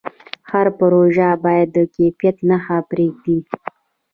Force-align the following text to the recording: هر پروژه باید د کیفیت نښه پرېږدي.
هر 0.51 0.67
پروژه 0.79 1.27
باید 1.43 1.69
د 1.77 1.77
کیفیت 1.95 2.37
نښه 2.49 2.77
پرېږدي. 2.89 3.37